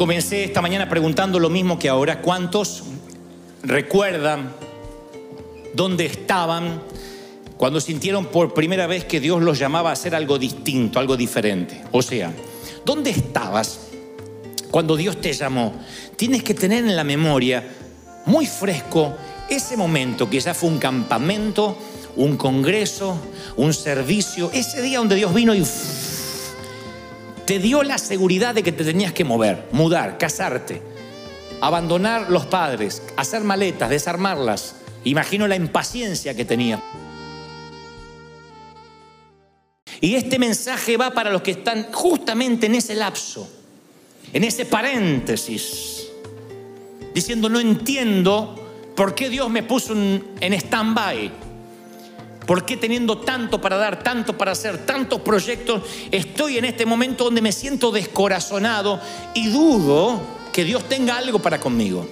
[0.00, 2.22] Comencé esta mañana preguntando lo mismo que ahora.
[2.22, 2.84] ¿Cuántos
[3.62, 4.50] recuerdan
[5.74, 6.80] dónde estaban
[7.58, 11.82] cuando sintieron por primera vez que Dios los llamaba a hacer algo distinto, algo diferente?
[11.92, 12.32] O sea,
[12.82, 13.88] ¿dónde estabas
[14.70, 15.74] cuando Dios te llamó?
[16.16, 17.62] Tienes que tener en la memoria
[18.24, 19.12] muy fresco
[19.50, 21.76] ese momento que ya fue un campamento,
[22.16, 23.20] un congreso,
[23.58, 25.62] un servicio, ese día donde Dios vino y
[27.50, 30.80] te dio la seguridad de que te tenías que mover, mudar, casarte,
[31.60, 34.76] abandonar los padres, hacer maletas, desarmarlas.
[35.02, 36.80] Imagino la impaciencia que tenía.
[40.00, 43.50] Y este mensaje va para los que están justamente en ese lapso,
[44.32, 46.06] en ese paréntesis,
[47.12, 48.64] diciendo, no entiendo
[48.94, 51.49] por qué Dios me puso en stand-by.
[52.50, 57.22] ¿Por qué teniendo tanto para dar, tanto para hacer, tantos proyectos, estoy en este momento
[57.22, 59.00] donde me siento descorazonado
[59.34, 60.20] y dudo
[60.52, 62.08] que Dios tenga algo para conmigo?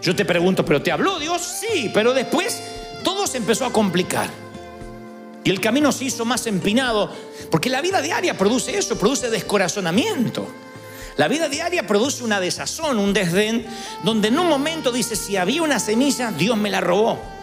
[0.00, 1.42] Yo te pregunto, ¿pero te habló Dios?
[1.42, 2.62] Sí, pero después
[3.02, 4.30] todo se empezó a complicar.
[5.42, 7.10] Y el camino se hizo más empinado,
[7.50, 10.46] porque la vida diaria produce eso, produce descorazonamiento.
[11.16, 13.66] La vida diaria produce una desazón, un desdén,
[14.04, 17.33] donde en un momento dice, si había una semilla, Dios me la robó.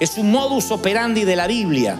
[0.00, 1.98] Es un modus operandi de la Biblia.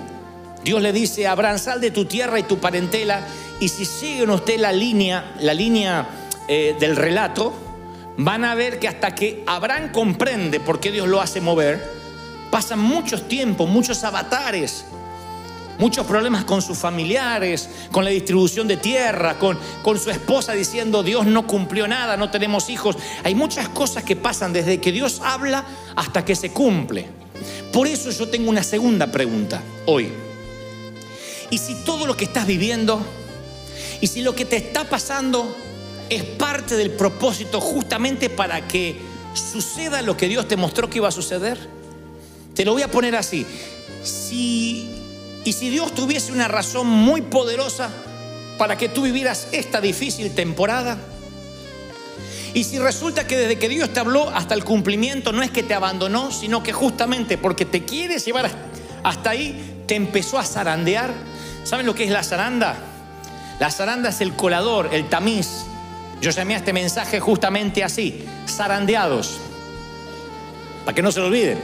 [0.62, 3.26] Dios le dice Abraham, sal de tu tierra y tu parentela.
[3.60, 6.08] Y si siguen usted la línea, la línea
[6.48, 7.52] eh, del relato,
[8.16, 11.96] van a ver que hasta que Abraham comprende por qué Dios lo hace mover,
[12.50, 14.84] pasan muchos tiempos, muchos avatares,
[15.78, 21.02] muchos problemas con sus familiares, con la distribución de tierra, con, con su esposa diciendo
[21.02, 22.96] Dios no cumplió nada, no tenemos hijos.
[23.24, 25.64] Hay muchas cosas que pasan desde que Dios habla
[25.94, 27.08] hasta que se cumple.
[27.72, 30.10] Por eso yo tengo una segunda pregunta hoy.
[31.50, 33.00] ¿Y si todo lo que estás viviendo
[34.00, 35.56] y si lo que te está pasando
[36.08, 38.96] es parte del propósito justamente para que
[39.34, 41.58] suceda lo que Dios te mostró que iba a suceder?
[42.54, 43.46] Te lo voy a poner así.
[44.02, 44.88] Si,
[45.44, 47.90] y si Dios tuviese una razón muy poderosa
[48.58, 50.98] para que tú vivieras esta difícil temporada,
[52.56, 55.62] y si resulta que desde que Dios te habló hasta el cumplimiento no es que
[55.62, 58.50] te abandonó, sino que justamente porque te quieres llevar
[59.02, 61.12] hasta ahí, te empezó a zarandear.
[61.64, 62.78] ¿Saben lo que es la zaranda?
[63.60, 65.66] La zaranda es el colador, el tamiz.
[66.22, 69.36] Yo llamé a este mensaje justamente así, zarandeados.
[70.86, 71.58] Para que no se lo olviden.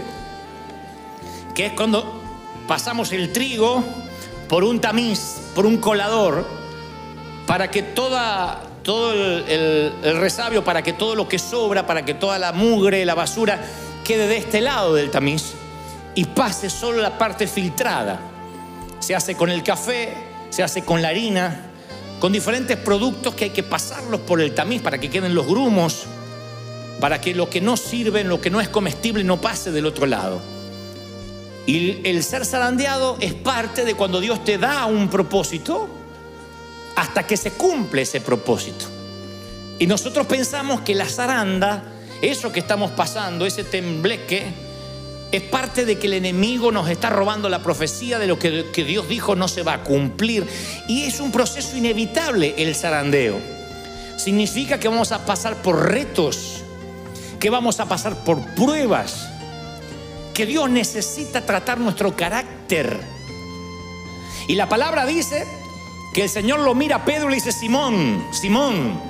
[1.54, 2.20] Que es cuando
[2.68, 3.82] pasamos el trigo
[4.46, 6.46] por un tamiz, por un colador,
[7.46, 12.38] para que toda todo el, resabio para que todo lo que sobra, para que toda
[12.38, 13.60] la mugre, la basura
[14.04, 15.52] quede de este lado del tamiz
[16.14, 18.20] y pase solo la parte filtrada.
[19.00, 20.14] Se hace con el café,
[20.50, 21.70] se hace con la harina,
[22.20, 26.04] con diferentes productos que hay que pasarlos por el tamiz para que queden los grumos,
[27.00, 30.06] para que lo que no sirve, lo que no es comestible no pase del otro
[30.06, 30.40] lado.
[31.66, 35.88] Y el ser zarandeado es parte de cuando Dios te da un propósito,
[36.96, 38.86] hasta que se cumple ese propósito.
[39.78, 41.82] Y nosotros pensamos que la zaranda,
[42.20, 44.52] eso que estamos pasando, ese tembleque,
[45.32, 48.84] es parte de que el enemigo nos está robando la profecía de lo que, que,
[48.84, 50.46] Dios dijo no se va a cumplir.
[50.88, 53.40] Y es un proceso inevitable el zarandeo.
[54.18, 56.62] Significa que vamos a pasar por retos,
[57.40, 59.26] que vamos a pasar por pruebas,
[60.34, 63.00] que Dios necesita tratar nuestro carácter.
[64.48, 65.46] Y la palabra dice
[66.12, 69.00] que el Señor lo mira a Pedro y le dice, Simón, Simón,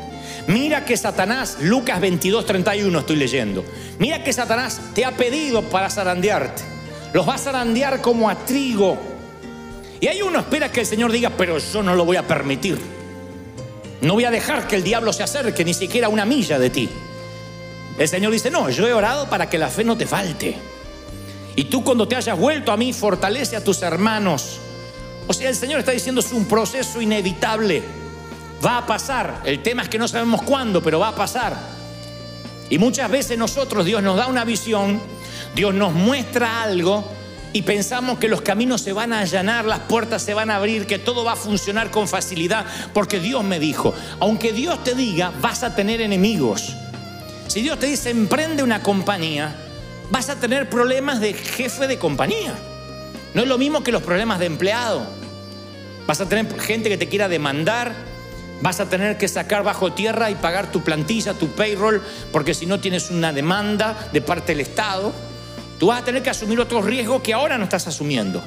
[0.46, 3.64] mira que Satanás, Lucas 22, 31 estoy leyendo,
[3.98, 6.62] mira que Satanás te ha pedido para zarandearte,
[7.12, 8.98] los va a zarandear como a trigo.
[10.00, 12.76] Y hay uno espera que el Señor diga, pero yo no lo voy a permitir.
[14.00, 16.88] No voy a dejar que el diablo se acerque ni siquiera una milla de ti.
[17.98, 20.56] El Señor dice, no, yo he orado para que la fe no te falte.
[21.54, 24.58] Y tú cuando te hayas vuelto a mí, fortalece a tus hermanos
[25.26, 27.82] o sea, el Señor está diciendo es un proceso inevitable.
[28.64, 29.42] Va a pasar.
[29.44, 31.56] El tema es que no sabemos cuándo, pero va a pasar.
[32.70, 35.00] Y muchas veces nosotros, Dios nos da una visión,
[35.54, 37.04] Dios nos muestra algo
[37.52, 40.86] y pensamos que los caminos se van a allanar, las puertas se van a abrir,
[40.86, 42.64] que todo va a funcionar con facilidad,
[42.94, 46.74] porque Dios me dijo, aunque Dios te diga, vas a tener enemigos.
[47.48, 49.54] Si Dios te dice, emprende una compañía,
[50.10, 52.54] vas a tener problemas de jefe de compañía.
[53.34, 55.06] No es lo mismo que los problemas de empleado.
[56.06, 57.94] Vas a tener gente que te quiera demandar,
[58.60, 62.66] vas a tener que sacar bajo tierra y pagar tu plantilla, tu payroll, porque si
[62.66, 65.12] no tienes una demanda de parte del Estado,
[65.78, 68.42] tú vas a tener que asumir otros riesgos que ahora no estás asumiendo.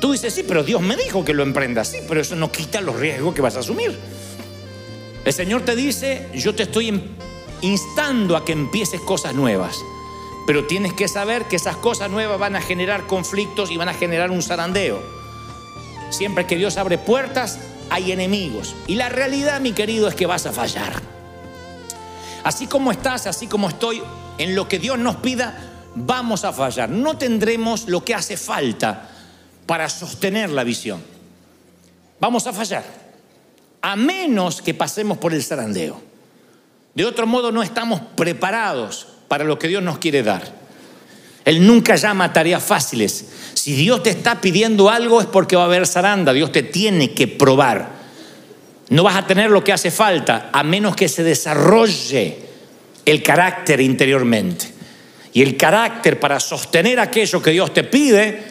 [0.00, 2.80] Tú dices, sí, pero Dios me dijo que lo emprenda, sí, pero eso no quita
[2.80, 3.96] los riesgos que vas a asumir.
[5.24, 7.02] El Señor te dice, yo te estoy
[7.62, 9.76] instando a que empieces cosas nuevas.
[10.46, 13.94] Pero tienes que saber que esas cosas nuevas van a generar conflictos y van a
[13.94, 15.02] generar un zarandeo.
[16.10, 17.58] Siempre que Dios abre puertas,
[17.90, 18.76] hay enemigos.
[18.86, 21.02] Y la realidad, mi querido, es que vas a fallar.
[22.44, 24.00] Así como estás, así como estoy,
[24.38, 25.58] en lo que Dios nos pida,
[25.96, 26.90] vamos a fallar.
[26.90, 29.10] No tendremos lo que hace falta
[29.66, 31.02] para sostener la visión.
[32.20, 32.84] Vamos a fallar.
[33.82, 36.00] A menos que pasemos por el zarandeo.
[36.94, 40.42] De otro modo, no estamos preparados para lo que Dios nos quiere dar.
[41.44, 43.26] Él nunca llama tareas fáciles.
[43.54, 46.32] Si Dios te está pidiendo algo es porque va a haber zaranda.
[46.32, 47.88] Dios te tiene que probar.
[48.88, 52.38] No vas a tener lo que hace falta a menos que se desarrolle
[53.04, 54.72] el carácter interiormente.
[55.32, 58.42] Y el carácter para sostener aquello que Dios te pide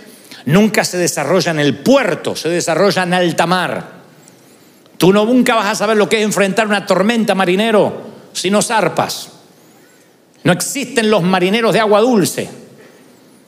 [0.46, 3.96] nunca se desarrolla en el puerto, se desarrolla en alta mar.
[4.98, 8.02] Tú no nunca vas a saber lo que es enfrentar una tormenta marinero
[8.32, 9.35] si no zarpas.
[10.46, 12.48] No existen los marineros de agua dulce,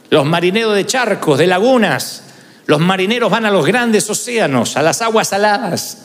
[0.09, 2.23] los marineros de charcos, de lagunas.
[2.65, 5.99] Los marineros van a los grandes océanos, a las aguas saladas.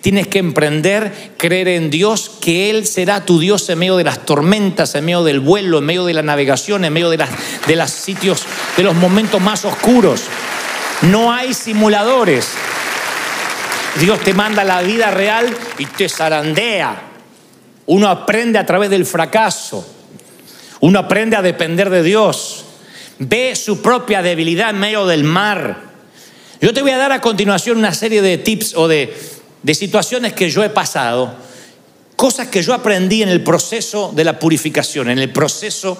[0.00, 4.24] Tienes que emprender, creer en Dios, que Él será tu Dios en medio de las
[4.24, 7.18] tormentas, en medio del vuelo, en medio de la navegación, en medio de,
[7.66, 8.42] de los sitios,
[8.74, 10.22] de los momentos más oscuros.
[11.02, 12.48] No hay simuladores.
[14.00, 17.02] Dios te manda la vida real y te zarandea.
[17.84, 19.86] Uno aprende a través del fracaso.
[20.82, 22.64] Uno aprende a depender de Dios.
[23.20, 25.78] Ve su propia debilidad en medio del mar.
[26.60, 29.14] Yo te voy a dar a continuación una serie de tips o de,
[29.62, 31.36] de situaciones que yo he pasado,
[32.16, 35.96] cosas que yo aprendí en el proceso de la purificación, en el proceso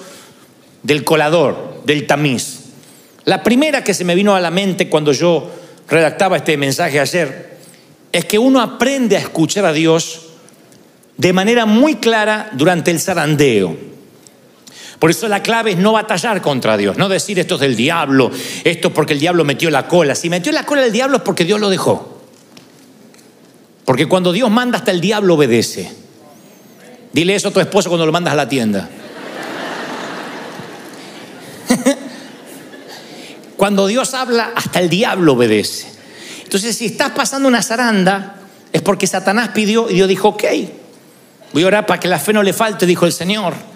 [0.82, 2.58] del colador, del tamiz.
[3.24, 5.48] La primera que se me vino a la mente cuando yo
[5.88, 7.56] redactaba este mensaje ayer
[8.10, 10.22] es que uno aprende a escuchar a Dios
[11.16, 13.91] de manera muy clara durante el zarandeo.
[15.02, 18.30] Por eso la clave es no batallar contra Dios, no decir esto es del diablo,
[18.62, 20.14] esto es porque el diablo metió la cola.
[20.14, 22.20] Si metió la cola el diablo es porque Dios lo dejó.
[23.84, 25.90] Porque cuando Dios manda hasta el diablo obedece.
[27.12, 28.88] Dile eso a tu esposo cuando lo mandas a la tienda.
[33.56, 35.88] cuando Dios habla, hasta el diablo obedece.
[36.44, 38.36] Entonces, si estás pasando una zaranda,
[38.72, 40.44] es porque Satanás pidió y Dios dijo, ok,
[41.52, 43.71] voy a orar para que la fe no le falte, dijo el Señor.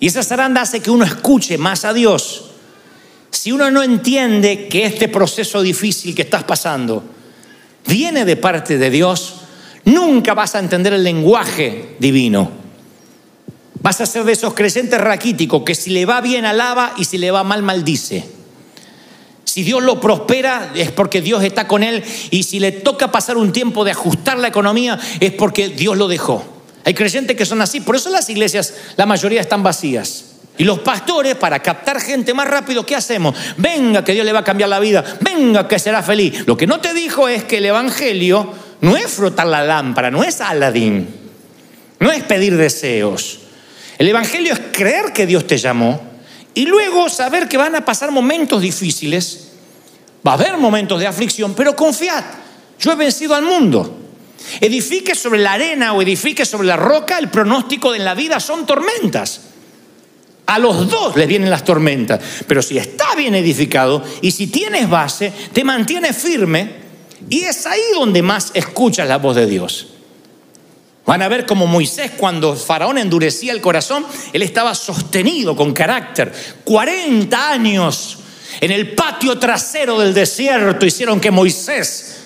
[0.00, 2.46] Y esa zaranda hace que uno escuche más a Dios.
[3.30, 7.04] Si uno no entiende que este proceso difícil que estás pasando
[7.86, 9.36] viene de parte de Dios,
[9.84, 12.50] nunca vas a entender el lenguaje divino.
[13.82, 17.18] Vas a ser de esos creyentes raquíticos que si le va bien alaba y si
[17.18, 18.24] le va mal maldice.
[19.44, 23.36] Si Dios lo prospera es porque Dios está con él y si le toca pasar
[23.36, 26.59] un tiempo de ajustar la economía es porque Dios lo dejó.
[26.84, 30.24] Hay creyentes que son así, por eso las iglesias, la mayoría están vacías.
[30.58, 33.34] Y los pastores, para captar gente más rápido, ¿qué hacemos?
[33.56, 35.02] Venga, que Dios le va a cambiar la vida.
[35.20, 36.46] Venga, que será feliz.
[36.46, 40.22] Lo que no te dijo es que el Evangelio no es frotar la lámpara, no
[40.22, 41.08] es Aladín.
[41.98, 43.40] No es pedir deseos.
[43.98, 46.00] El Evangelio es creer que Dios te llamó
[46.54, 49.48] y luego saber que van a pasar momentos difíciles.
[50.26, 52.24] Va a haber momentos de aflicción, pero confiad.
[52.78, 53.99] Yo he vencido al mundo.
[54.60, 58.66] Edifique sobre la arena o edifique sobre la roca, el pronóstico de la vida son
[58.66, 59.42] tormentas.
[60.46, 62.20] A los dos les vienen las tormentas.
[62.46, 66.80] Pero si está bien edificado y si tienes base, te mantienes firme
[67.28, 69.88] y es ahí donde más escuchas la voz de Dios.
[71.06, 76.32] Van a ver como Moisés cuando Faraón endurecía el corazón, él estaba sostenido con carácter.
[76.64, 78.18] 40 años
[78.60, 82.19] en el patio trasero del desierto hicieron que Moisés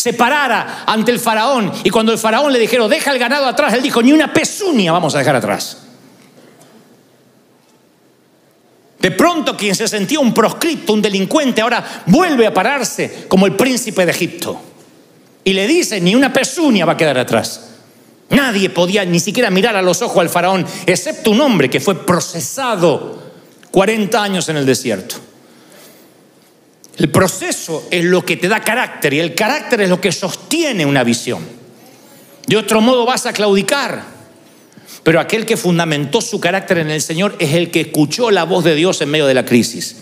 [0.00, 3.74] se parara ante el faraón y cuando el faraón le dijeron, deja el ganado atrás,
[3.74, 5.76] él dijo, ni una pezuña vamos a dejar atrás.
[8.98, 13.56] De pronto quien se sentía un proscripto, un delincuente, ahora vuelve a pararse como el
[13.56, 14.60] príncipe de Egipto.
[15.44, 17.68] Y le dice, ni una pezuña va a quedar atrás.
[18.30, 22.06] Nadie podía ni siquiera mirar a los ojos al faraón, excepto un hombre que fue
[22.06, 23.22] procesado
[23.70, 25.16] 40 años en el desierto.
[27.00, 30.84] El proceso es lo que te da carácter y el carácter es lo que sostiene
[30.84, 31.42] una visión.
[32.46, 34.04] De otro modo vas a claudicar.
[35.02, 38.64] Pero aquel que fundamentó su carácter en el Señor es el que escuchó la voz
[38.64, 39.96] de Dios en medio de la crisis.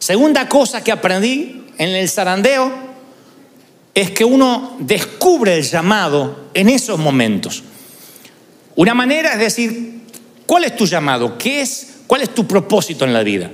[0.00, 2.72] Segunda cosa que aprendí en el zarandeo
[3.94, 7.62] es que uno descubre el llamado en esos momentos.
[8.74, 10.00] Una manera es decir,
[10.46, 11.38] ¿cuál es tu llamado?
[11.38, 11.99] ¿Qué es?
[12.10, 13.52] ¿Cuál es tu propósito en la vida?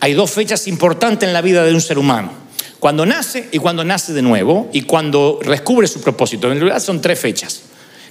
[0.00, 2.32] Hay dos fechas importantes en la vida de un ser humano.
[2.80, 6.50] Cuando nace y cuando nace de nuevo y cuando descubre su propósito.
[6.50, 7.60] En realidad son tres fechas.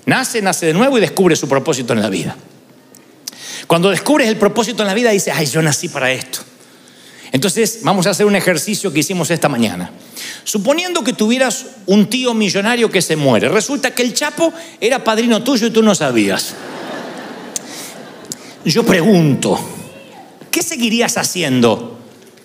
[0.06, 2.38] Nace, nace de nuevo y descubre su propósito en la vida.
[3.66, 6.42] Cuando descubres el propósito en la vida, dices, ay, yo nací para esto.
[7.32, 9.90] Entonces, vamos a hacer un ejercicio que hicimos esta mañana.
[10.44, 15.42] Suponiendo que tuvieras un tío millonario que se muere, resulta que el Chapo era padrino
[15.42, 16.54] tuyo y tú no sabías.
[18.64, 19.77] Yo pregunto,
[20.58, 22.00] ¿qué seguirías haciendo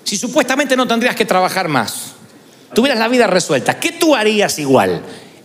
[0.05, 2.13] si supuestamente no tendrías que trabajar más?
[2.75, 5.01] Tuvieras la vida resuelta, ¿qué tú harías igual?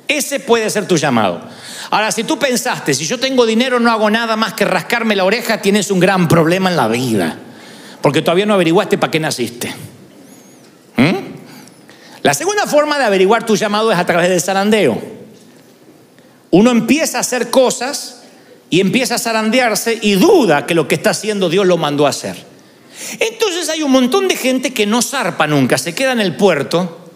[0.06, 1.42] Ese puede ser tu llamado.
[1.92, 5.24] Ahora, si tú pensaste, si yo tengo dinero no hago nada más que rascarme la
[5.24, 7.38] oreja, tienes un gran problema en la vida
[8.02, 9.74] porque todavía no averiguaste para qué naciste.
[10.98, 11.36] ¿Mm?
[12.24, 15.02] La segunda forma de averiguar tu llamado es a través del zarandeo.
[16.52, 18.24] Uno empieza a hacer cosas
[18.70, 22.10] y empieza a zarandearse y duda que lo que está haciendo Dios lo mandó a
[22.10, 22.47] hacer.
[23.20, 27.08] Entonces hay un montón de gente que no zarpa nunca, se queda en el puerto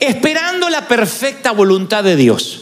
[0.00, 2.60] esperando la perfecta voluntad de Dios.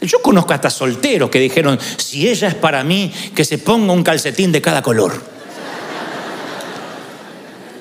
[0.00, 4.02] Yo conozco hasta solteros que dijeron, si ella es para mí, que se ponga un
[4.02, 5.22] calcetín de cada color.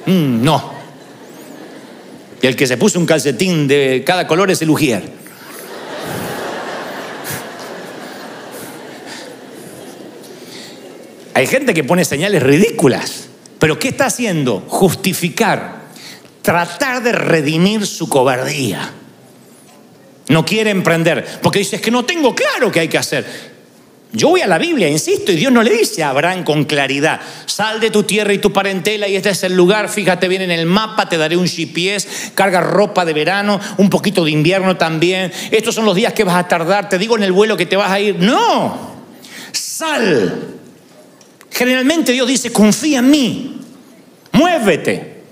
[0.05, 0.73] Mm, no.
[2.41, 5.03] Y el que se puso un calcetín de cada color es el Ujier.
[11.33, 13.25] Hay gente que pone señales ridículas.
[13.65, 14.63] Pero ¿qué está haciendo?
[14.67, 15.85] Justificar,
[16.43, 18.91] tratar de redimir su cobardía.
[20.27, 23.25] No quiere emprender, porque dice, es que no tengo claro qué hay que hacer.
[24.11, 27.19] Yo voy a la Biblia, insisto, y Dios no le dice a Abraham con claridad,
[27.47, 30.51] sal de tu tierra y tu parentela y este es el lugar, fíjate bien en
[30.51, 35.33] el mapa, te daré un GPS, carga ropa de verano, un poquito de invierno también,
[35.49, 37.77] estos son los días que vas a tardar, te digo en el vuelo que te
[37.77, 38.17] vas a ir.
[38.19, 38.93] No,
[39.51, 40.51] sal.
[41.55, 43.54] Generalmente Dios dice, confía en mí,
[44.35, 45.23] muévete.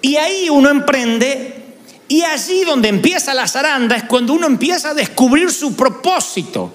[0.00, 1.54] Y ahí uno emprende
[2.08, 6.72] y allí donde empieza la zaranda es cuando uno empieza a descubrir su propósito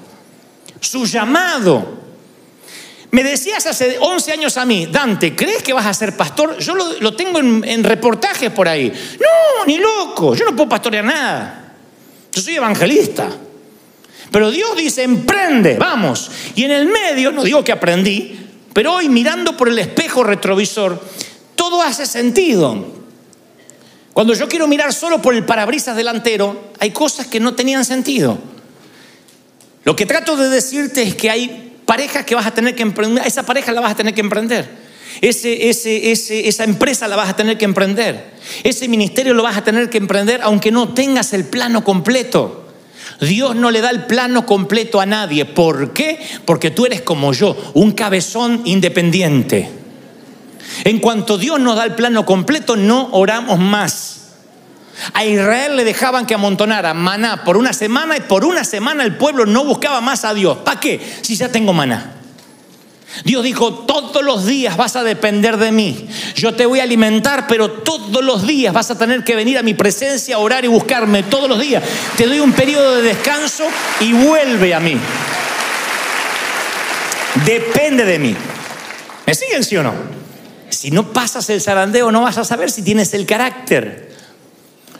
[0.83, 2.03] su llamado.
[3.11, 6.57] Me decías hace 11 años a mí, Dante, ¿crees que vas a ser pastor?
[6.57, 8.91] Yo lo, tengo en, reportajes por ahí.
[9.19, 11.75] No, ni loco, yo no puedo pastorear nada.
[12.31, 13.29] Yo soy evangelista.
[14.31, 16.31] Pero Dios dice, emprende, vamos.
[16.55, 18.39] Y en el medio, no digo que aprendí,
[18.73, 20.99] pero hoy mirando por el espejo retrovisor,
[21.73, 22.85] todo hace sentido.
[24.13, 28.37] Cuando yo quiero mirar solo por el parabrisas delantero, hay cosas que no tenían sentido.
[29.83, 33.25] Lo que trato de decirte es que hay parejas que vas a tener que emprender,
[33.25, 34.69] esa pareja la vas a tener que emprender.
[35.19, 38.33] Ese, esa empresa la vas a tener que emprender.
[38.63, 42.67] Ese ministerio lo vas a tener que emprender aunque no tengas el plano completo.
[43.19, 45.45] Dios no le da el plano completo a nadie.
[45.45, 46.19] ¿Por qué?
[46.45, 49.81] Porque tú eres como yo, un cabezón independiente.
[50.83, 54.19] En cuanto Dios nos da el plano completo, no oramos más.
[55.13, 59.15] A Israel le dejaban que amontonara maná por una semana y por una semana el
[59.17, 60.59] pueblo no buscaba más a Dios.
[60.59, 61.01] ¿Para qué?
[61.21, 62.13] Si ya tengo maná.
[63.23, 66.07] Dios dijo, todos los días vas a depender de mí.
[66.35, 69.63] Yo te voy a alimentar, pero todos los días vas a tener que venir a
[69.63, 71.83] mi presencia, orar y buscarme todos los días.
[72.17, 73.65] Te doy un periodo de descanso
[73.99, 74.97] y vuelve a mí.
[77.45, 78.35] Depende de mí.
[79.25, 80.22] ¿Me siguen, sí o no?
[80.73, 84.11] Si no pasas el zarandeo, no vas a saber si tienes el carácter.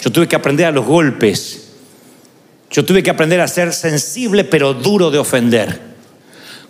[0.02, 1.70] Yo tuve que aprender a los golpes.
[2.70, 5.80] Yo tuve que aprender a ser sensible pero duro de ofender.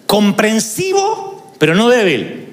[0.05, 2.47] Comprensivo pero no débil.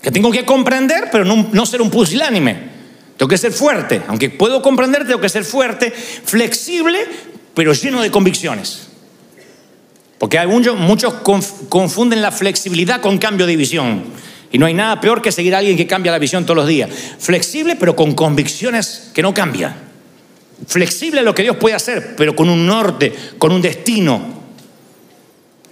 [0.00, 2.72] Que tengo que comprender pero no, ser un pusilánime.
[3.16, 4.02] Tengo que ser fuerte.
[4.08, 7.06] Aunque puedo comprender, tengo que ser fuerte, flexible
[7.54, 8.88] pero lleno de convicciones.
[10.18, 11.14] Porque muchos
[11.68, 14.04] confunden la flexibilidad con cambio de visión.
[14.52, 16.68] Y no hay nada peor que seguir a alguien que cambia la visión todos los
[16.68, 16.90] días.
[17.18, 19.74] Flexible, pero con convicciones que no cambian.
[20.66, 24.42] Flexible a lo que Dios puede hacer, pero con un norte, con un destino.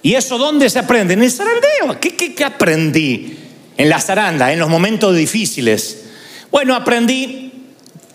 [0.02, 1.12] ¿Y eso dónde se aprende?
[1.12, 2.00] En el zarandeo.
[2.00, 3.36] ¿Qué, qué, qué aprendí?
[3.76, 6.04] En la zaranda, en los momentos difíciles.
[6.50, 7.52] Bueno, aprendí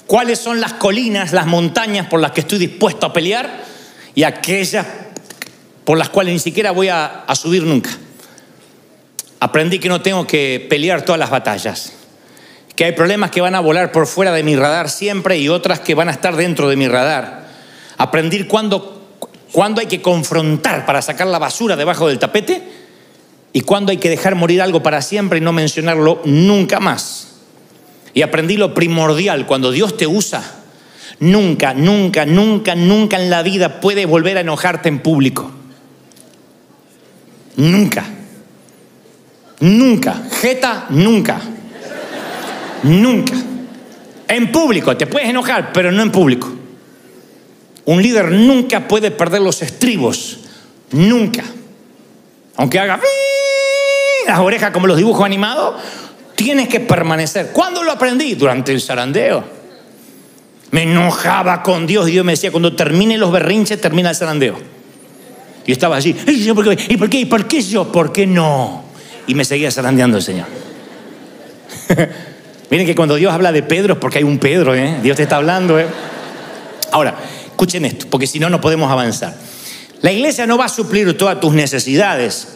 [0.07, 3.63] cuáles son las colinas, las montañas por las que estoy dispuesto a pelear
[4.15, 4.85] y aquellas
[5.83, 7.91] por las cuales ni siquiera voy a subir nunca.
[9.39, 11.93] Aprendí que no tengo que pelear todas las batallas,
[12.75, 15.79] que hay problemas que van a volar por fuera de mi radar siempre y otras
[15.79, 17.47] que van a estar dentro de mi radar.
[17.97, 19.07] Aprendí cuándo,
[19.51, 22.63] cuándo hay que confrontar para sacar la basura debajo del tapete
[23.53, 27.35] y cuándo hay que dejar morir algo para siempre y no mencionarlo nunca más.
[28.13, 30.43] Y aprendí lo primordial, cuando Dios te usa,
[31.19, 35.51] nunca, nunca, nunca, nunca en la vida puede volver a enojarte en público.
[37.57, 38.05] Nunca.
[39.59, 40.21] Nunca.
[40.41, 41.39] Jeta, nunca.
[42.83, 43.33] Nunca.
[44.27, 46.51] En público, te puedes enojar, pero no en público.
[47.85, 50.39] Un líder nunca puede perder los estribos.
[50.91, 51.43] Nunca.
[52.55, 52.99] Aunque haga
[54.27, 55.75] las orejas como los dibujos animados,
[56.35, 57.51] tienes que permanecer.
[57.51, 58.35] ¿Cuándo lo aprendí?
[58.35, 59.43] Durante el zarandeo.
[60.71, 64.57] Me enojaba con Dios y Dios me decía, cuando termine los berrinches, termina el zarandeo.
[65.67, 66.93] Y estaba allí, ¿y por qué?
[66.93, 67.19] ¿Y por qué?
[67.19, 67.91] ¿Y por qué yo?
[67.91, 68.84] ¿Por qué no?
[69.27, 70.47] Y me seguía zarandeando el Señor.
[72.69, 74.99] Miren que cuando Dios habla de Pedro es porque hay un Pedro, ¿eh?
[75.01, 75.87] Dios te está hablando, ¿eh?
[76.91, 77.15] Ahora,
[77.45, 79.35] escuchen esto, porque si no, no podemos avanzar.
[80.01, 82.47] La iglesia no va a suplir todas tus necesidades.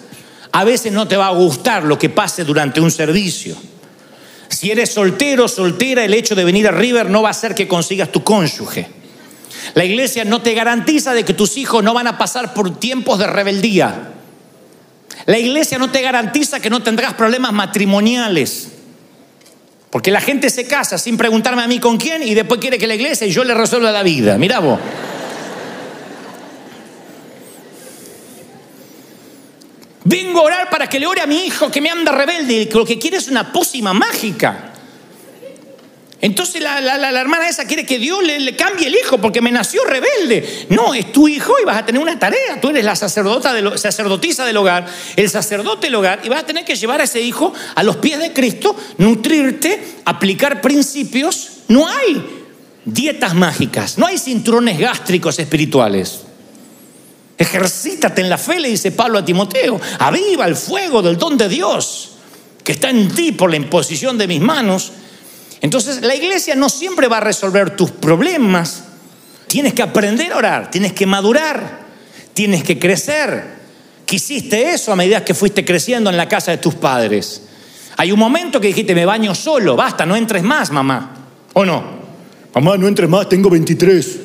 [0.51, 3.55] A veces no te va a gustar lo que pase durante un servicio.
[4.49, 7.53] Si eres soltero o soltera, el hecho de venir a River no va a hacer
[7.53, 8.87] que consigas tu cónyuge.
[9.75, 13.19] La iglesia no te garantiza de que tus hijos no van a pasar por tiempos
[13.19, 14.13] de rebeldía.
[15.25, 18.69] La iglesia no te garantiza que no tendrás problemas matrimoniales.
[19.89, 22.87] Porque la gente se casa sin preguntarme a mí con quién y después quiere que
[22.87, 24.37] la iglesia y yo le resuelva la vida.
[24.37, 24.79] Mira vos.
[30.03, 32.65] Vengo a orar para que le ore a mi hijo que me anda rebelde y
[32.69, 34.73] lo que quiere es una pócima mágica.
[36.21, 36.79] Entonces la,
[37.21, 40.67] hermana esa quiere que Dios le, cambie el hijo porque me nació rebelde.
[40.69, 42.59] No, es tu hijo y vas a tener una tarea.
[42.59, 44.85] Tú eres la sacerdota sacerdotisa del hogar,
[45.15, 47.97] el sacerdote del hogar, y vas a tener que llevar a ese hijo a los
[47.97, 51.51] pies de Cristo, nutrirte, aplicar principios.
[51.69, 52.21] No hay
[52.83, 56.21] dietas mágicas, no hay cinturones gástricos espirituales.
[57.37, 59.79] Ejercítate en la fe, le dice Pablo a Timoteo.
[59.99, 62.09] Aviva el fuego del don de Dios
[62.69, 64.91] que está en ti por la imposición de mis manos
[65.61, 68.83] entonces la iglesia no siempre va a resolver tus problemas.
[69.47, 71.79] Tienes que aprender a orar, tienes que madurar,
[72.33, 73.59] tienes que crecer.
[74.05, 77.43] Quisiste eso a medida que fuiste creciendo en la casa de tus padres.
[77.97, 81.15] Hay un momento que dijiste, me baño solo, basta, no entres más, mamá.
[81.53, 81.83] ¿O no?
[82.55, 84.19] Mamá, no entres más, tengo 23.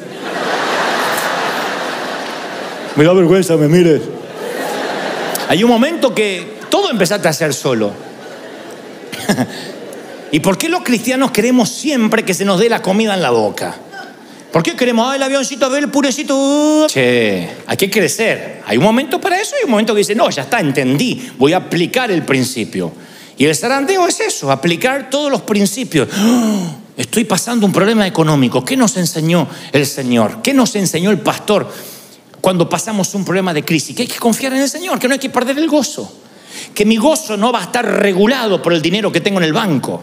[2.96, 4.02] me da vergüenza, me mires.
[5.48, 7.92] Hay un momento que todo empezaste a hacer solo.
[10.34, 13.30] ¿Y por qué los cristianos queremos siempre que se nos dé la comida en la
[13.30, 13.72] boca?
[14.52, 16.88] ¿Por qué queremos, ah, el avioncito, ver el purecito?
[16.88, 18.60] Che, hay que crecer.
[18.66, 21.52] Hay un momento para eso y un momento que dice, no, ya está, entendí, voy
[21.52, 22.90] a aplicar el principio.
[23.38, 26.08] Y el zarandeo es eso, aplicar todos los principios.
[26.96, 28.64] Estoy pasando un problema económico.
[28.64, 30.42] ¿Qué nos enseñó el Señor?
[30.42, 31.70] ¿Qué nos enseñó el pastor
[32.40, 33.94] cuando pasamos un problema de crisis?
[33.94, 36.12] Que hay que confiar en el Señor, que no hay que perder el gozo.
[36.74, 39.52] Que mi gozo no va a estar regulado por el dinero que tengo en el
[39.52, 40.02] banco.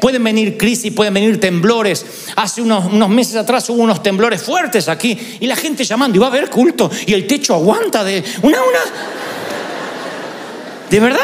[0.00, 2.04] Pueden venir crisis, pueden venir temblores.
[2.36, 6.26] Hace unos, meses atrás hubo unos temblores fuertes aquí y la gente llamando y va
[6.26, 8.80] a haber culto y el techo aguanta de una una.
[10.90, 11.20] De verdad.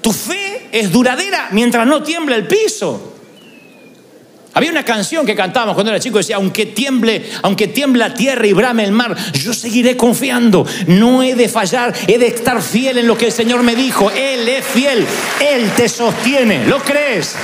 [0.00, 3.07] Tu fe es duradera mientras no tiembla el piso.
[4.58, 8.52] Había una canción que cantábamos cuando era chico, decía, aunque tiemble, aunque tiembla tierra y
[8.52, 10.66] brame el mar, yo seguiré confiando.
[10.88, 14.10] No he de fallar, he de estar fiel en lo que el Señor me dijo.
[14.10, 15.06] Él es fiel,
[15.38, 16.66] Él te sostiene.
[16.66, 17.36] ¿Lo crees?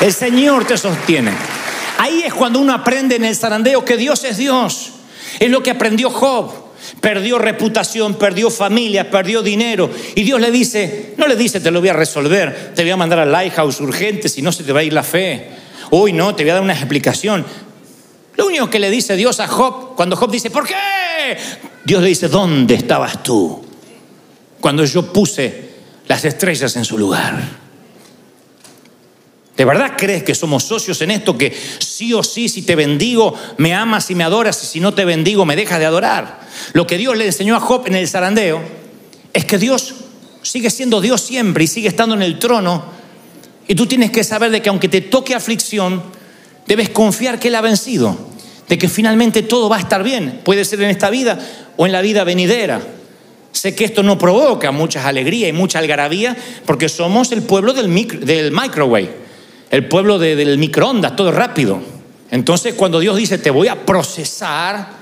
[0.00, 1.32] El Señor te sostiene.
[1.98, 4.92] Ahí es cuando uno aprende en el zarandeo que Dios es Dios.
[5.40, 6.69] Es lo que aprendió Job
[7.00, 9.90] perdió reputación, perdió familia, perdió dinero.
[10.14, 12.96] Y Dios le dice, no le dice, te lo voy a resolver, te voy a
[12.96, 15.48] mandar al Lighthouse urgente, si no se te va a ir la fe.
[15.90, 17.44] Uy, no, te voy a dar una explicación.
[18.36, 21.36] Lo único que le dice Dios a Job, cuando Job dice, ¿por qué?
[21.84, 23.62] Dios le dice, ¿dónde estabas tú?
[24.60, 25.70] Cuando yo puse
[26.08, 27.59] las estrellas en su lugar.
[29.60, 31.36] ¿De verdad crees que somos socios en esto?
[31.36, 34.94] Que sí o sí, si te bendigo, me amas y me adoras, y si no
[34.94, 36.40] te bendigo, me dejas de adorar.
[36.72, 38.62] Lo que Dios le enseñó a Job en el zarandeo
[39.34, 39.96] es que Dios
[40.40, 42.86] sigue siendo Dios siempre y sigue estando en el trono.
[43.68, 46.04] Y tú tienes que saber de que aunque te toque aflicción,
[46.66, 48.16] debes confiar que Él ha vencido,
[48.66, 50.40] de que finalmente todo va a estar bien.
[50.42, 51.38] Puede ser en esta vida
[51.76, 52.80] o en la vida venidera.
[53.52, 58.24] Sé que esto no provoca muchas alegrías y mucha algarabía porque somos el pueblo del,
[58.24, 59.19] del microwave
[59.70, 61.80] el pueblo del microondas, todo rápido.
[62.30, 65.00] Entonces cuando Dios dice, te voy a procesar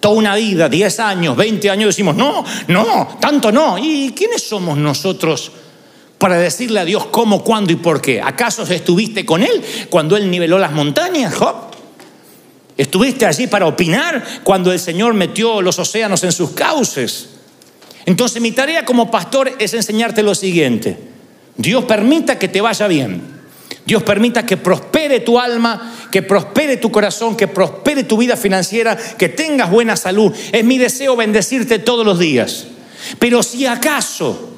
[0.00, 3.78] toda una vida, 10 años, 20 años, decimos, no, no, tanto no.
[3.78, 5.52] ¿Y quiénes somos nosotros
[6.18, 8.20] para decirle a Dios cómo, cuándo y por qué?
[8.22, 11.54] ¿Acaso estuviste con Él cuando Él niveló las montañas, Job?
[12.76, 17.30] ¿Estuviste allí para opinar cuando el Señor metió los océanos en sus cauces?
[18.04, 20.98] Entonces mi tarea como pastor es enseñarte lo siguiente.
[21.56, 23.35] Dios permita que te vaya bien.
[23.86, 28.96] Dios permita que prospere tu alma, que prospere tu corazón, que prospere tu vida financiera,
[28.96, 30.34] que tengas buena salud.
[30.52, 32.66] Es mi deseo bendecirte todos los días.
[33.20, 34.54] Pero si acaso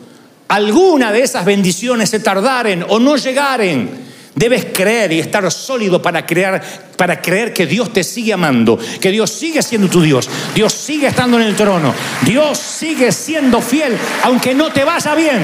[0.49, 6.25] alguna de esas bendiciones se tardaren o no llegaren, Debes creer y estar sólido para
[6.25, 6.63] creer,
[6.97, 11.09] para creer que Dios te sigue amando, que Dios sigue siendo tu Dios, Dios sigue
[11.09, 15.41] estando en el trono, Dios sigue siendo fiel, aunque no te vaya bien.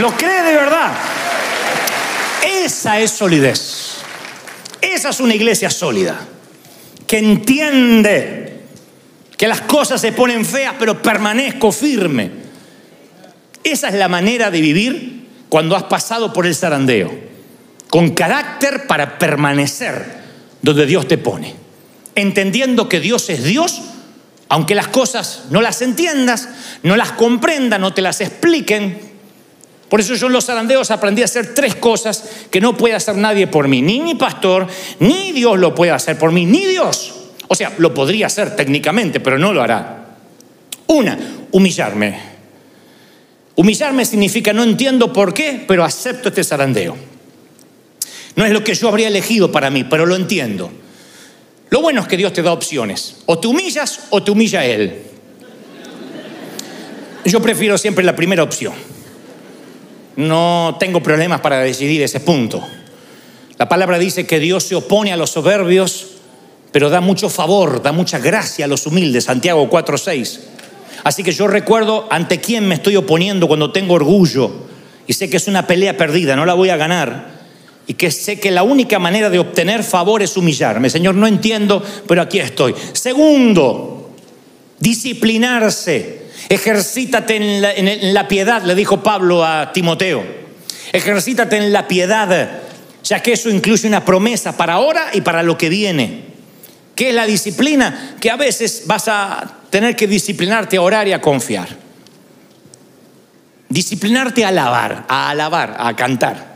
[0.00, 0.90] Lo cree de verdad.
[2.64, 3.96] Esa es solidez.
[4.80, 6.18] Esa es una iglesia sólida,
[7.06, 8.60] que entiende
[9.36, 12.30] que las cosas se ponen feas, pero permanezco firme.
[13.64, 17.32] Esa es la manera de vivir cuando has pasado por el zarandeo
[17.92, 20.22] con carácter para permanecer
[20.62, 21.54] donde Dios te pone,
[22.14, 23.82] entendiendo que Dios es Dios,
[24.48, 26.48] aunque las cosas no las entiendas,
[26.82, 29.11] no las comprendas, no te las expliquen.
[29.92, 33.14] Por eso yo en los zarandeos aprendí a hacer tres cosas que no puede hacer
[33.14, 34.66] nadie por mí, ni mi pastor,
[35.00, 37.12] ni Dios lo puede hacer por mí, ni Dios.
[37.46, 40.16] O sea, lo podría hacer técnicamente, pero no lo hará.
[40.86, 41.18] Una,
[41.50, 42.18] humillarme.
[43.54, 46.96] Humillarme significa no entiendo por qué, pero acepto este zarandeo.
[48.34, 50.72] No es lo que yo habría elegido para mí, pero lo entiendo.
[51.68, 53.16] Lo bueno es que Dios te da opciones.
[53.26, 55.02] O te humillas o te humilla Él.
[57.26, 58.91] Yo prefiero siempre la primera opción.
[60.16, 62.62] No tengo problemas para decidir ese punto.
[63.58, 66.08] La palabra dice que Dios se opone a los soberbios,
[66.72, 69.24] pero da mucho favor, da mucha gracia a los humildes.
[69.24, 70.40] Santiago 4:6.
[71.04, 74.50] Así que yo recuerdo ante quién me estoy oponiendo cuando tengo orgullo
[75.06, 77.32] y sé que es una pelea perdida, no la voy a ganar
[77.86, 80.88] y que sé que la única manera de obtener favor es humillarme.
[80.88, 82.74] Señor, no entiendo, pero aquí estoy.
[82.92, 84.10] Segundo,
[84.78, 86.21] disciplinarse.
[86.48, 90.24] Ejercítate en la, piedad, le dijo Pablo a Timoteo.
[90.92, 92.50] Ejercítate en la piedad,
[93.02, 96.24] ya que eso incluye una promesa para ahora y para lo que viene.
[96.94, 98.16] ¿Qué es la disciplina?
[98.20, 101.68] Que a veces vas a tener que disciplinarte a orar y a confiar.
[103.68, 106.52] Disciplinarte a alabar, a alabar, a cantar.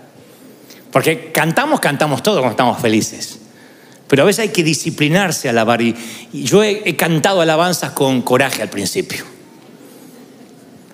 [0.93, 3.39] Porque cantamos, cantamos todo cuando estamos felices.
[4.09, 5.81] Pero a veces hay que disciplinarse a alabar.
[5.83, 5.97] Y,
[6.33, 9.25] yo he, cantado alabanzas con coraje al principio.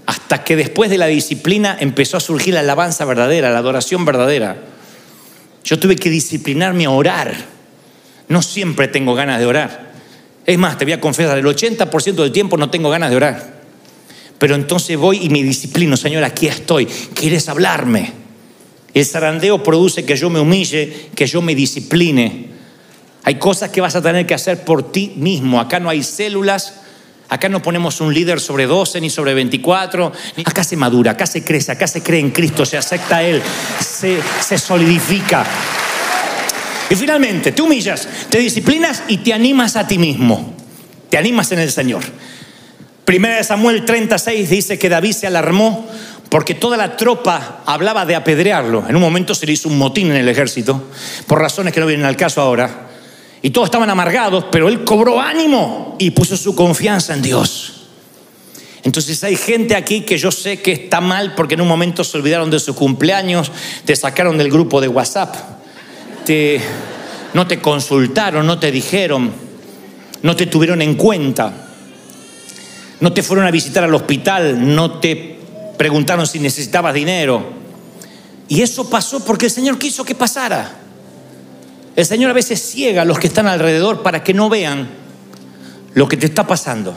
[0.06, 4.56] Hasta que después de la disciplina empezó a surgir la alabanza verdadera, la adoración verdadera.
[5.64, 7.34] Yo tuve que disciplinarme a orar.
[8.28, 9.92] No siempre tengo ganas de orar.
[10.44, 13.62] Es más, te voy a confesar, el 80% del tiempo no tengo ganas de orar.
[14.38, 16.86] Pero entonces voy y me disciplino, Señor, aquí estoy.
[16.86, 18.12] ¿Quieres hablarme?
[18.92, 22.50] El zarandeo produce que yo me humille, que yo me discipline.
[23.22, 25.60] Hay cosas que vas a tener que hacer por ti mismo.
[25.60, 26.81] Acá no hay células,
[27.32, 30.12] acá no ponemos un líder sobre 12 ni sobre 24.
[30.44, 33.42] Acá se madura, acá se crece, acá se cree en Cristo, se acepta a Él,
[33.80, 35.44] se, solidifica.
[36.90, 40.54] Y finalmente, te humillas, te disciplinas y te animas a ti mismo.
[41.08, 42.02] Te animas en el Señor.
[43.06, 45.88] Primera de Samuel 36 dice que David se alarmó
[46.28, 48.84] porque toda la tropa hablaba de apedrearlo.
[48.88, 50.90] En un momento se le hizo un motín en el ejército,
[51.26, 52.91] por razones que no vienen al caso ahora.
[53.42, 57.72] Y todos estaban amargados, pero él cobró ánimo y puso su confianza en Dios.
[58.84, 62.16] Entonces hay gente aquí que yo sé que está mal porque en un momento se
[62.16, 63.50] olvidaron de su cumpleaños,
[63.84, 65.34] te sacaron del grupo de WhatsApp,
[66.24, 66.60] te,
[67.34, 69.32] no te consultaron, no te dijeron,
[70.22, 71.52] no te tuvieron en cuenta,
[73.00, 75.38] no te fueron a visitar al hospital, no te
[75.76, 77.44] preguntaron si necesitabas dinero.
[78.48, 80.81] Y eso pasó porque el Señor quiso que pasara.
[81.94, 84.88] El Señor a veces ciega a los que están alrededor para que no vean
[85.94, 86.96] lo que te está pasando.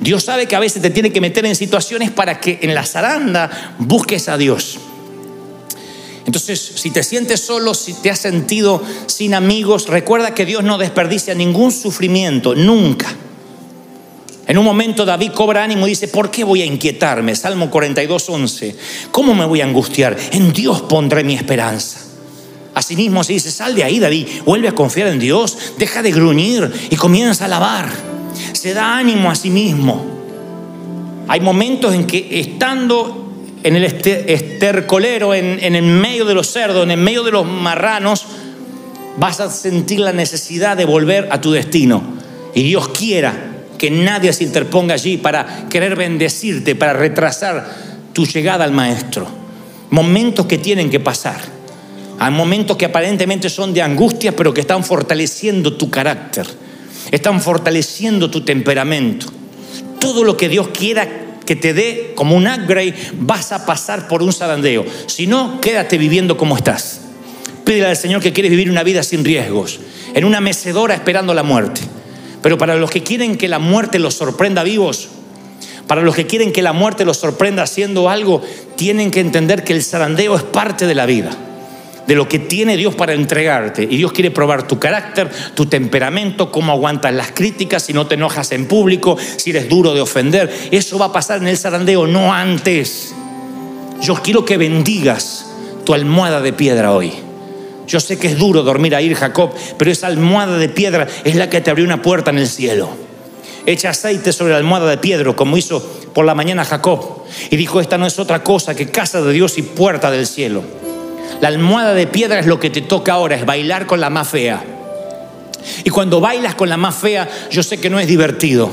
[0.00, 2.84] Dios sabe que a veces te tiene que meter en situaciones para que en la
[2.84, 4.78] zaranda busques a Dios.
[6.26, 10.78] Entonces, si te sientes solo, si te has sentido sin amigos, recuerda que Dios no
[10.78, 13.08] desperdicia ningún sufrimiento, nunca.
[14.46, 17.36] En un momento David cobra ánimo y dice, ¿por qué voy a inquietarme?
[17.36, 18.76] Salmo 42, 11.
[19.10, 20.16] ¿Cómo me voy a angustiar?
[20.32, 22.09] En Dios pondré mi esperanza.
[22.80, 26.72] Asimismo se dice, sal de ahí David, vuelve a confiar en Dios, deja de gruñir
[26.88, 27.90] y comienza a alabar.
[28.54, 30.02] Se da ánimo a sí mismo.
[31.28, 36.82] Hay momentos en que estando en el estercolero, en, en el medio de los cerdos,
[36.84, 38.24] en el medio de los marranos,
[39.18, 42.02] vas a sentir la necesidad de volver a tu destino.
[42.54, 43.34] Y Dios quiera
[43.76, 47.68] que nadie se interponga allí para querer bendecirte, para retrasar
[48.14, 49.26] tu llegada al Maestro.
[49.90, 51.59] Momentos que tienen que pasar.
[52.20, 56.46] Hay momentos que aparentemente son de angustia, pero que están fortaleciendo tu carácter.
[57.10, 59.24] Están fortaleciendo tu temperamento.
[59.98, 61.08] Todo lo que Dios quiera
[61.46, 64.84] que te dé como un upgrade, vas a pasar por un zarandeo.
[65.06, 67.00] Si no, quédate viviendo como estás.
[67.64, 69.80] Pídele al Señor que quieres vivir una vida sin riesgos,
[70.14, 71.80] en una mecedora esperando la muerte.
[72.42, 75.08] Pero para los que quieren que la muerte los sorprenda vivos,
[75.86, 78.42] para los que quieren que la muerte los sorprenda haciendo algo,
[78.76, 81.30] tienen que entender que el zarandeo es parte de la vida.
[82.06, 83.82] De lo que tiene Dios para entregarte.
[83.82, 88.14] Y Dios quiere probar tu carácter, tu temperamento, cómo aguantas las críticas, si no te
[88.14, 90.52] enojas en público, si eres duro de ofender.
[90.70, 93.14] Eso va a pasar en el zarandeo, no antes.
[94.02, 95.46] Yo quiero que bendigas
[95.84, 97.12] tu almohada de piedra hoy.
[97.86, 101.50] Yo sé que es duro dormir ahí, Jacob, pero esa almohada de piedra es la
[101.50, 102.88] que te abrió una puerta en el cielo.
[103.66, 105.80] Echa aceite sobre la almohada de piedra, como hizo
[106.14, 107.24] por la mañana Jacob.
[107.50, 110.62] Y dijo, esta no es otra cosa que casa de Dios y puerta del cielo.
[111.40, 114.28] La almohada de piedra es lo que te toca ahora, es bailar con la más
[114.28, 114.62] fea.
[115.84, 118.70] Y cuando bailas con la más fea, yo sé que no es divertido,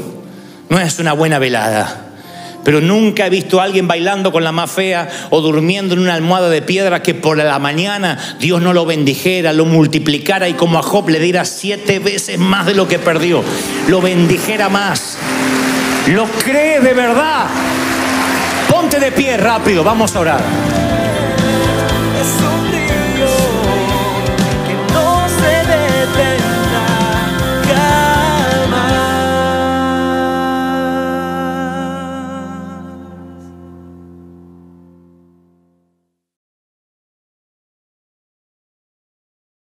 [0.70, 2.04] no es una buena velada.
[2.63, 6.15] Pero nunca he visto a alguien bailando con la más fea o durmiendo en una
[6.15, 10.78] almohada de piedra que por la mañana Dios no lo bendijera, lo multiplicara y como
[10.78, 13.41] a Job le diera siete veces más de lo que perdió,
[13.88, 15.17] lo bendijera más.
[16.08, 17.46] ¿Lo cree de verdad?
[18.70, 20.77] Ponte de pie rápido, vamos a orar.
[22.20, 22.87] Es un día